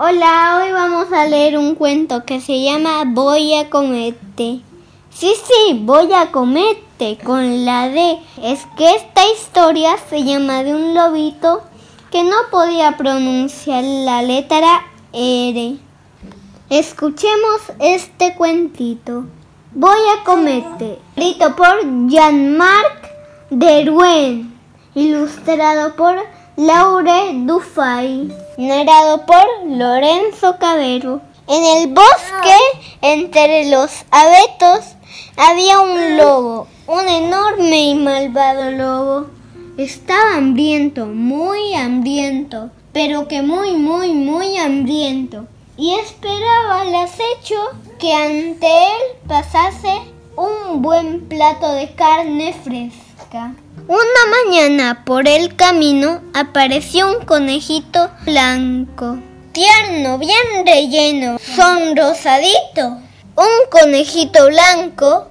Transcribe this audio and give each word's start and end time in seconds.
Hola, 0.00 0.60
hoy 0.62 0.70
vamos 0.70 1.12
a 1.12 1.26
leer 1.26 1.58
un 1.58 1.74
cuento 1.74 2.24
que 2.24 2.40
se 2.40 2.62
llama 2.62 3.02
Voy 3.04 3.52
a 3.54 3.68
comerte. 3.68 4.60
Sí, 5.10 5.32
sí, 5.34 5.80
voy 5.82 6.12
a 6.12 6.30
comerte 6.30 7.18
con 7.24 7.64
la 7.64 7.88
D. 7.88 8.16
Es 8.40 8.64
que 8.76 8.94
esta 8.94 9.22
historia 9.26 9.96
se 10.08 10.22
llama 10.22 10.62
de 10.62 10.72
un 10.72 10.94
lobito 10.94 11.64
que 12.12 12.22
no 12.22 12.36
podía 12.52 12.96
pronunciar 12.96 13.82
la 13.82 14.22
letra 14.22 14.86
R. 15.12 15.78
Escuchemos 16.70 17.60
este 17.80 18.36
cuentito. 18.36 19.24
Voy 19.72 19.98
a 20.16 20.22
comerte, 20.22 21.00
escrito 21.16 21.56
por 21.56 22.06
Jean-Marc 22.06 23.10
Derouen, 23.50 24.56
ilustrado 24.94 25.96
por 25.96 26.37
Laure 26.60 27.34
Dufay, 27.46 28.32
narrado 28.56 29.24
por 29.26 29.46
Lorenzo 29.64 30.56
Cabero. 30.58 31.20
En 31.46 31.64
el 31.64 31.94
bosque, 31.94 32.58
entre 33.00 33.70
los 33.70 34.04
abetos, 34.10 34.96
había 35.36 35.78
un 35.78 36.16
lobo, 36.16 36.66
un 36.88 37.06
enorme 37.06 37.90
y 37.90 37.94
malvado 37.94 38.72
lobo. 38.72 39.26
Estaba 39.76 40.34
hambriento, 40.34 41.06
muy 41.06 41.74
hambriento, 41.74 42.70
pero 42.92 43.28
que 43.28 43.40
muy, 43.40 43.76
muy, 43.76 44.12
muy 44.12 44.56
hambriento. 44.56 45.46
Y 45.76 45.94
esperaba 45.94 46.80
al 46.80 46.92
acecho 46.92 47.70
que 48.00 48.12
ante 48.12 48.66
él 48.66 49.28
pasase 49.28 49.92
un 50.34 50.82
buen 50.82 51.28
plato 51.28 51.70
de 51.70 51.94
carne 51.94 52.52
fresca. 52.52 53.07
Una 53.30 54.46
mañana 54.46 55.04
por 55.04 55.28
el 55.28 55.54
camino 55.54 56.22
apareció 56.32 57.10
un 57.10 57.26
conejito 57.26 58.08
blanco, 58.24 59.18
tierno, 59.52 60.16
bien 60.16 60.64
relleno, 60.64 61.38
sonrosadito. 61.38 62.98
Un 63.36 63.70
conejito 63.70 64.46
blanco 64.46 65.26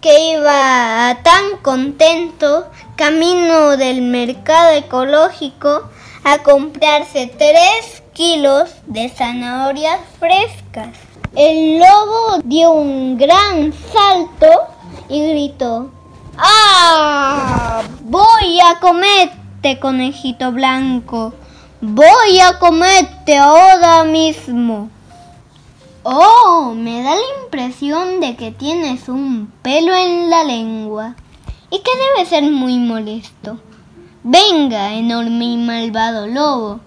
que 0.00 0.32
iba 0.32 1.16
tan 1.22 1.58
contento 1.62 2.66
camino 2.96 3.76
del 3.76 4.02
mercado 4.02 4.72
ecológico 4.72 5.88
a 6.24 6.38
comprarse 6.38 7.32
tres 7.38 8.02
kilos 8.14 8.70
de 8.86 9.10
zanahorias 9.10 10.00
frescas. 10.18 10.88
El 11.36 11.78
lobo 11.78 12.40
dio 12.42 12.72
un 12.72 13.16
gran 13.16 13.72
salto 13.92 14.66
y 15.08 15.30
gritó, 15.30 15.92
¡Ah! 16.38 17.82
Voy 18.02 18.60
a 18.60 18.78
comerte, 18.78 19.78
conejito 19.80 20.52
blanco. 20.52 21.34
Voy 21.80 22.40
a 22.40 22.58
comerte 22.58 23.36
ahora 23.36 24.04
mismo. 24.04 24.88
Oh, 26.04 26.74
me 26.74 27.02
da 27.02 27.14
la 27.16 27.42
impresión 27.44 28.20
de 28.20 28.36
que 28.36 28.52
tienes 28.52 29.08
un 29.08 29.52
pelo 29.62 29.94
en 29.94 30.30
la 30.30 30.44
lengua 30.44 31.16
y 31.70 31.80
que 31.80 31.90
debe 32.14 32.28
ser 32.28 32.44
muy 32.44 32.78
molesto. 32.78 33.58
Venga, 34.22 34.94
enorme 34.94 35.44
y 35.44 35.56
malvado 35.56 36.26
lobo, 36.26 36.80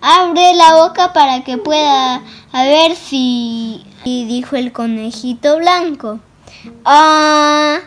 abre 0.00 0.54
la 0.54 0.76
boca 0.76 1.12
para 1.12 1.44
que 1.44 1.58
pueda 1.58 2.22
ver 2.52 2.94
si... 2.94 3.84
Y 4.04 4.26
dijo 4.26 4.56
el 4.56 4.72
conejito 4.72 5.58
blanco. 5.58 6.20
Ah, 6.84 7.78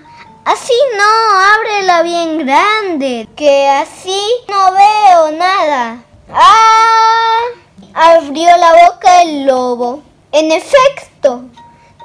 así 0.51 0.73
no, 0.97 1.39
ábrela 1.55 2.03
bien 2.03 2.45
grande, 2.45 3.27
que 3.35 3.69
así 3.69 4.19
no 4.49 4.73
veo 4.73 5.31
nada. 5.31 6.03
Ah, 6.29 7.39
abrió 7.93 8.57
la 8.57 8.73
boca 8.85 9.21
el 9.21 9.45
lobo. 9.45 10.01
En 10.33 10.51
efecto, 10.51 11.43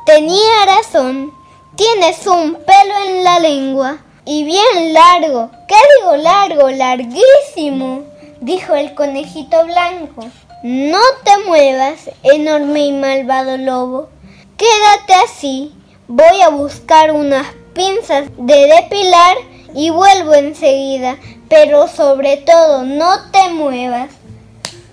tenía 0.05 0.67
razón. 0.67 1.33
Tienes 1.77 2.27
un 2.27 2.55
pelo 2.55 2.95
en 3.07 3.25
la 3.25 3.39
lengua 3.41 3.99
y 4.25 4.45
bien 4.45 4.93
largo. 4.93 5.51
¿Qué 5.67 5.75
digo 5.99 6.17
largo? 6.17 6.71
Larguísimo, 6.71 8.05
dijo 8.41 8.75
el 8.75 8.95
conejito 8.95 9.65
blanco. 9.65 10.25
No 10.63 11.01
te 11.25 11.39
muevas, 11.47 12.11
enorme 12.23 12.87
y 12.87 12.93
malvado 12.93 13.57
lobo. 13.57 14.09
Quédate 14.57 15.15
así. 15.15 15.75
Voy 16.09 16.41
a 16.43 16.49
buscar 16.51 17.11
unas 17.11 17.47
pinzas 17.77 18.25
de 18.39 18.67
depilar 18.67 19.37
y 19.75 19.91
vuelvo 19.91 20.35
enseguida. 20.35 21.17
Pero 21.49 21.87
sobre 21.87 22.39
todo, 22.39 22.83
no 22.83 23.31
te 23.31 23.51
muevas. 23.51 24.11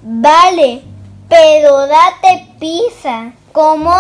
Vale, 0.02 0.84
pero 1.30 1.88
date 1.88 2.48
pisa. 2.60 3.32
¿Cómo? 3.54 3.96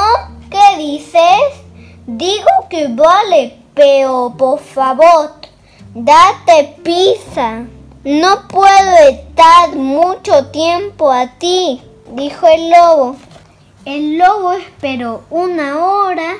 ¿Qué 0.51 0.77
dices? 0.77 1.63
Digo 2.05 2.49
que 2.69 2.89
vale, 2.89 3.57
pero 3.73 4.35
por 4.37 4.59
favor, 4.59 5.31
date 5.95 6.75
pisa. 6.83 7.63
No 8.03 8.47
puedo 8.49 8.97
estar 9.09 9.75
mucho 9.75 10.47
tiempo 10.47 11.09
a 11.09 11.27
ti, 11.39 11.81
dijo 12.11 12.45
el 12.47 12.69
lobo. 12.69 13.15
El 13.85 14.17
lobo 14.17 14.51
esperó 14.53 15.23
una 15.29 15.85
hora, 15.85 16.35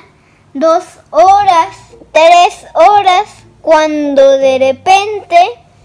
dos 0.52 0.84
horas, 1.10 1.76
tres 2.14 2.64
horas, 2.74 3.26
cuando 3.60 4.38
de 4.38 4.58
repente 4.60 5.36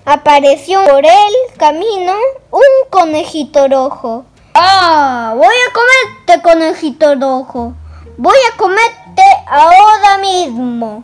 apareció 0.05 0.85
por 0.85 1.03
el 1.03 1.57
camino 1.57 2.13
un 2.51 2.89
conejito 2.91 3.67
rojo. 3.67 4.25
¡Ah! 4.53 5.33
Voy 5.35 5.47
a 5.47 5.73
comerte, 5.73 6.43
conejito 6.43 7.15
rojo. 7.15 7.73
Voy 8.17 8.37
a 8.53 8.57
comerte 8.57 9.23
ahora 9.47 10.19
mismo, 10.21 11.03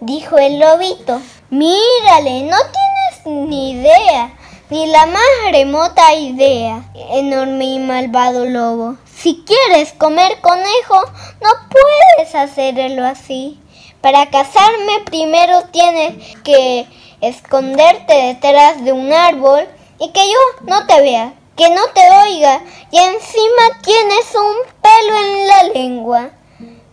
dijo 0.00 0.38
el 0.38 0.58
lobito. 0.58 1.20
Mírale, 1.50 2.44
no 2.44 2.56
tienes 2.56 3.48
ni 3.48 3.72
idea, 3.72 4.32
ni 4.70 4.86
la 4.86 5.04
más 5.04 5.52
remota 5.52 6.14
idea, 6.14 6.82
enorme 6.94 7.66
y 7.66 7.78
malvado 7.78 8.46
lobo. 8.46 8.96
Si 9.14 9.44
quieres 9.44 9.92
comer 9.92 10.40
conejo, 10.40 10.98
no 11.42 11.50
puedes 11.68 12.34
hacerlo 12.34 13.04
así. 13.04 13.61
Para 14.02 14.30
cazarme 14.30 14.98
primero 15.04 15.62
tienes 15.70 16.36
que 16.42 16.86
esconderte 17.20 18.12
detrás 18.12 18.84
de 18.84 18.90
un 18.90 19.12
árbol 19.12 19.64
y 20.00 20.10
que 20.10 20.26
yo 20.26 20.38
no 20.66 20.84
te 20.88 21.00
vea, 21.02 21.34
que 21.56 21.70
no 21.70 21.82
te 21.94 22.00
oiga 22.26 22.62
y 22.90 22.98
encima 22.98 23.80
tienes 23.80 24.34
un 24.34 24.56
pelo 24.82 25.16
en 25.18 25.46
la 25.46 25.62
lengua. 25.74 26.30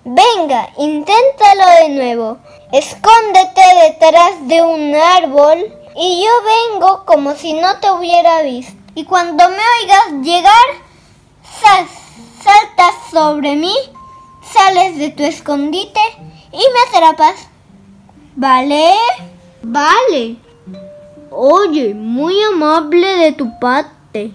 Venga, 0.05 0.69
inténtalo 0.77 1.65
de 1.81 1.89
nuevo. 1.89 2.37
Escóndete 2.71 3.61
detrás 3.87 4.47
de 4.47 4.61
un 4.61 4.93
árbol 4.93 5.65
y 5.95 6.23
yo 6.23 6.31
vengo 6.77 7.05
como 7.07 7.33
si 7.33 7.53
no 7.53 7.79
te 7.79 7.89
hubiera 7.89 8.43
visto. 8.43 8.73
Y 8.93 9.05
cuando 9.05 9.49
me 9.49 9.63
oigas 9.81 10.11
llegar, 10.21 10.67
sal, 11.59 11.87
saltas 12.43 12.93
sobre 13.11 13.55
mí, 13.55 13.73
sales 14.53 14.99
de 14.99 15.09
tu 15.09 15.23
escondite 15.23 15.99
y 16.51 16.57
me 16.57 16.97
atrapas. 16.97 17.47
¿Vale? 18.35 18.93
Vale. 19.61 20.37
Oye, 21.31 21.93
muy 21.93 22.35
amable 22.43 23.07
de 23.17 23.31
tu 23.33 23.59
parte. 23.59 24.31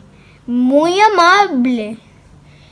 Muy 0.46 1.00
amable. 1.00 1.98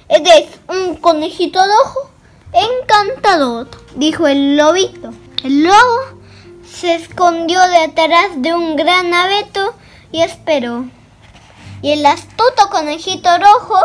Eres 0.08 0.48
un 0.68 0.96
conejito 0.96 1.58
rojo 1.58 2.10
encantador, 2.52 3.68
dijo 3.96 4.26
el 4.26 4.56
lobito. 4.56 5.10
El 5.42 5.64
lobo 5.64 6.20
se 6.64 6.94
escondió 6.94 7.60
detrás 7.68 8.30
de 8.36 8.54
un 8.54 8.76
gran 8.76 9.12
abeto 9.12 9.74
y 10.10 10.20
esperó. 10.20 10.84
Y 11.80 11.92
el 11.92 12.06
astuto 12.06 12.68
conejito 12.70 13.30
rojo 13.38 13.78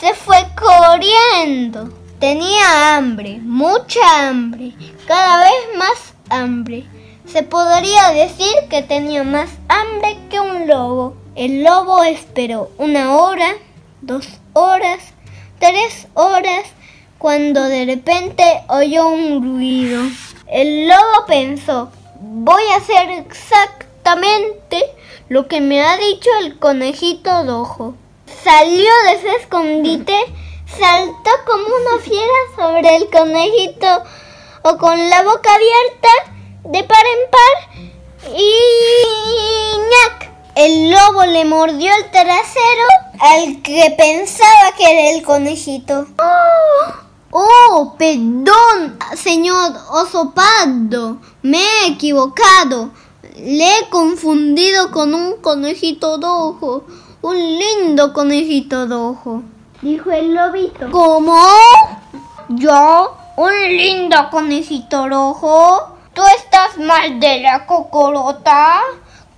se 0.00 0.14
fue 0.14 0.48
corriendo. 0.56 1.90
Tenía 2.20 2.96
hambre, 2.96 3.38
mucha 3.40 4.28
hambre, 4.28 4.72
cada 5.06 5.44
vez 5.44 5.78
más 5.78 6.14
hambre. 6.30 6.84
Se 7.26 7.44
podría 7.44 8.10
decir 8.10 8.52
que 8.68 8.82
tenía 8.82 9.22
más 9.22 9.50
hambre 9.68 10.18
que 10.28 10.40
un 10.40 10.66
lobo. 10.66 11.14
El 11.36 11.62
lobo 11.62 12.02
esperó 12.02 12.72
una 12.76 13.14
hora, 13.14 13.54
dos 14.00 14.26
horas, 14.52 14.98
tres 15.60 16.08
horas, 16.14 16.64
cuando 17.18 17.62
de 17.62 17.84
repente 17.84 18.42
oyó 18.68 19.06
un 19.06 19.56
ruido. 19.56 20.02
El 20.48 20.88
lobo 20.88 21.24
pensó, 21.28 21.92
voy 22.20 22.64
a 22.72 22.78
hacer 22.78 23.10
exactamente 23.10 24.82
lo 25.28 25.46
que 25.46 25.60
me 25.60 25.82
ha 25.82 25.96
dicho 25.96 26.30
el 26.40 26.58
conejito 26.58 27.44
rojo. 27.44 27.94
Salió 28.42 28.90
de 29.06 29.20
su 29.20 29.28
escondite, 29.40 30.16
saltó 30.76 31.30
como 31.46 31.64
una 31.64 32.02
fiera 32.02 32.38
sobre 32.56 32.96
el 32.96 33.10
conejito 33.10 33.86
o 34.62 34.76
con 34.76 35.08
la 35.08 35.22
boca 35.22 35.54
abierta 35.54 36.08
de 36.64 36.84
par 36.84 37.04
en 37.06 37.30
par 37.30 38.36
y 38.36 38.52
¡ñac! 39.90 40.28
El 40.54 40.90
lobo 40.90 41.24
le 41.24 41.44
mordió 41.44 41.92
el 41.94 42.10
trasero 42.10 42.84
al 43.20 43.62
que 43.62 43.94
pensaba 43.96 44.72
que 44.76 44.84
era 44.84 45.16
el 45.16 45.22
conejito. 45.22 46.06
Oh, 47.30 47.94
perdón, 47.96 48.98
señor 49.16 49.72
oso 49.90 50.32
pardo. 50.32 51.18
Me 51.42 51.58
he 51.58 51.88
equivocado. 51.92 52.90
Le 53.36 53.78
he 53.78 53.88
confundido 53.88 54.90
con 54.90 55.14
un 55.14 55.36
conejito 55.36 56.18
rojo. 56.20 56.84
Un 57.22 57.36
lindo 57.36 58.12
conejito 58.12 58.86
rojo. 58.86 59.42
Dijo 59.80 60.10
el 60.10 60.34
lobito. 60.34 60.90
¿Cómo? 60.90 61.40
¿Yo? 62.48 63.16
¿Un 63.36 63.62
lindo 63.68 64.28
conejito 64.28 65.08
rojo? 65.08 65.96
¿Tú 66.12 66.22
estás 66.36 66.78
mal 66.78 67.20
de 67.20 67.38
la 67.42 67.64
cocorota? 67.64 68.80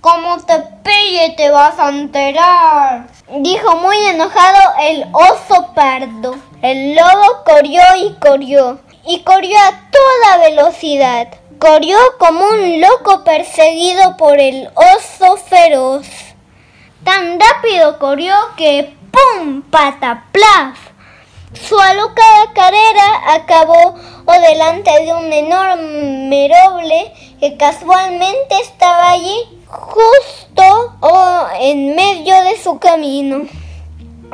Como 0.01 0.37
te 0.37 0.57
pille 0.83 1.35
te 1.37 1.51
vas 1.51 1.77
a 1.77 1.89
enterar. 1.89 3.07
Dijo 3.37 3.75
muy 3.75 3.95
enojado 4.07 4.73
el 4.81 5.05
oso 5.13 5.73
pardo. 5.75 6.35
El 6.63 6.95
lobo 6.95 7.43
corrió 7.45 7.83
y 7.99 8.15
corrió. 8.15 8.79
Y 9.05 9.21
corrió 9.21 9.55
a 9.59 9.79
toda 9.91 10.37
velocidad. 10.39 11.27
Corrió 11.59 11.97
como 12.17 12.45
un 12.45 12.81
loco 12.81 13.23
perseguido 13.23 14.17
por 14.17 14.39
el 14.39 14.71
oso 14.73 15.37
feroz. 15.37 16.07
Tan 17.03 17.39
rápido 17.39 17.99
corrió 17.99 18.33
que 18.57 18.95
¡pataplaf! 19.69 20.77
Su 21.53 21.77
alocada 21.79 22.53
carrera 22.53 23.33
acabó 23.33 23.95
o 24.25 24.31
delante 24.31 24.91
de 25.03 25.13
un 25.13 25.33
enorme 25.33 26.49
roble 26.49 27.13
que 27.39 27.57
casualmente 27.57 28.55
estaba 28.61 29.11
allí 29.11 29.61
justo 29.67 30.95
o 31.01 31.47
en 31.59 31.95
medio 31.95 32.41
de 32.43 32.57
su 32.61 32.79
camino. 32.79 33.47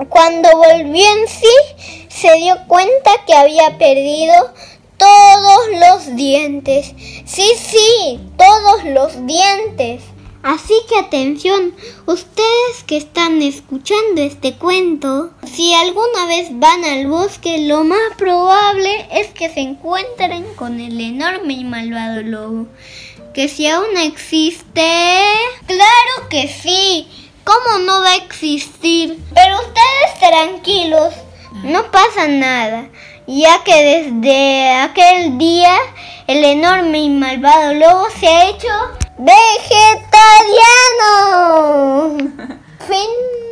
Cuando 0.10 0.50
volvió 0.58 1.06
en 1.12 1.28
sí, 1.28 2.08
se 2.08 2.32
dio 2.34 2.56
cuenta 2.68 3.12
que 3.26 3.34
había 3.34 3.78
perdido 3.78 4.54
todos 4.98 5.68
los 5.80 6.16
dientes. 6.16 6.94
Sí, 7.26 7.52
sí, 7.58 8.20
todos 8.38 8.84
los 8.86 9.26
dientes. 9.26 10.04
Así 10.48 10.76
que 10.88 10.98
atención, 10.98 11.76
ustedes 12.06 12.84
que 12.86 12.96
están 12.96 13.42
escuchando 13.42 14.22
este 14.22 14.54
cuento, 14.54 15.32
si 15.46 15.74
alguna 15.74 16.26
vez 16.26 16.48
van 16.52 16.86
al 16.86 17.08
bosque, 17.08 17.58
lo 17.68 17.84
más 17.84 18.16
probable 18.18 19.10
es 19.12 19.28
que 19.28 19.50
se 19.50 19.60
encuentren 19.60 20.46
con 20.56 20.80
el 20.80 21.02
enorme 21.02 21.56
y 21.56 21.66
malvado 21.66 22.22
lobo. 22.22 22.68
Que 23.34 23.50
si 23.50 23.68
aún 23.68 23.98
existe... 23.98 25.22
Claro 25.66 26.30
que 26.30 26.48
sí. 26.48 27.10
¿Cómo 27.44 27.80
no 27.80 28.00
va 28.00 28.12
a 28.12 28.16
existir? 28.16 29.20
Pero 29.36 29.56
ustedes 29.58 30.32
tranquilos, 30.32 31.14
no 31.66 31.92
pasa 31.92 32.30
nada, 32.30 32.88
ya 33.28 33.66
que 33.66 33.84
desde 34.22 34.72
aquel 34.76 35.38
día 35.38 35.76
el 36.28 36.46
enorme 36.46 37.00
y 37.00 37.10
malvado 37.10 37.74
lobo 37.74 38.06
se 38.18 38.28
ha 38.30 38.50
hecho 38.50 38.70
vegetariano. 39.18 40.58
fin. 42.88 43.47